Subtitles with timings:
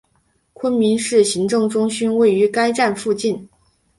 [0.53, 3.47] 昆明市行政中心位于该站附近。